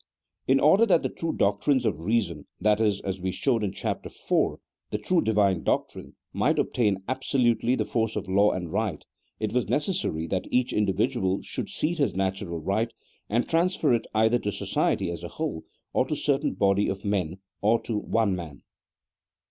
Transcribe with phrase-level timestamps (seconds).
[0.47, 4.07] In order that the true doctrines of reason, that is (as we showed in Chapter
[4.07, 9.05] IT.), the true Divine doctrines might obtain absolutely the force of law and right,
[9.39, 12.91] it was necessary that each individual should cede his natural right,
[13.29, 17.05] and transfer it either to society as a whole, or to a certain body of
[17.05, 18.63] men, or to one man.